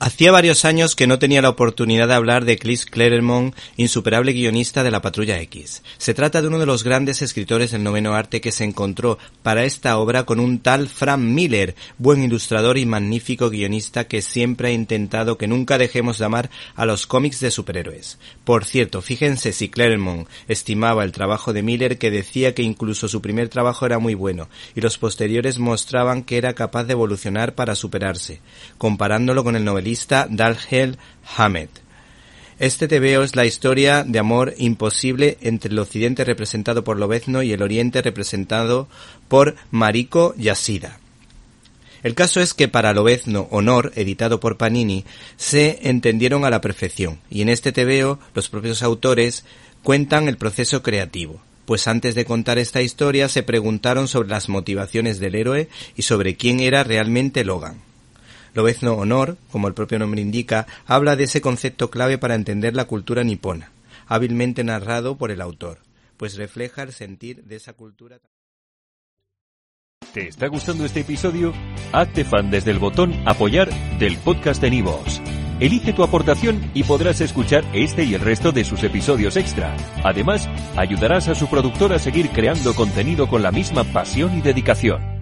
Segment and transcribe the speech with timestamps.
[0.00, 4.84] Hacía varios años que no tenía la oportunidad de hablar de Chris Claremont, insuperable guionista
[4.84, 5.82] de la Patrulla X.
[5.96, 9.64] Se trata de uno de los grandes escritores del noveno arte que se encontró para
[9.64, 14.72] esta obra con un tal Frank Miller, buen ilustrador y magnífico guionista que siempre ha
[14.72, 18.20] intentado que nunca dejemos de amar a los cómics de superhéroes.
[18.44, 23.20] Por cierto, fíjense si Claremont estimaba el trabajo de Miller que decía que incluso su
[23.20, 27.74] primer trabajo era muy bueno y los posteriores mostraban que era capaz de evolucionar para
[27.74, 28.40] superarse,
[28.78, 29.87] comparándolo con el novelista
[30.30, 30.98] Dalhel
[31.36, 31.68] Hamed.
[32.58, 37.52] Este TVO es la historia de amor imposible entre el occidente representado por Lobezno y
[37.52, 38.88] el oriente representado
[39.28, 40.98] por Mariko Yasida.
[42.02, 45.04] El caso es que para Lobezno Honor, editado por Panini,
[45.36, 49.44] se entendieron a la perfección, y en este TVO los propios autores
[49.82, 55.20] cuentan el proceso creativo, pues antes de contar esta historia se preguntaron sobre las motivaciones
[55.20, 57.87] del héroe y sobre quién era realmente Logan.
[58.58, 62.86] Lobezno Honor, como el propio nombre indica, habla de ese concepto clave para entender la
[62.86, 63.70] cultura nipona,
[64.08, 65.78] hábilmente narrado por el autor,
[66.16, 68.18] pues refleja el sentir de esa cultura.
[70.12, 71.54] ¿Te está gustando este episodio?
[71.92, 75.22] Hazte fan desde el botón Apoyar del podcast de Nivos.
[75.60, 79.76] Elige tu aportación y podrás escuchar este y el resto de sus episodios extra.
[80.02, 85.17] Además, ayudarás a su productor a seguir creando contenido con la misma pasión y dedicación.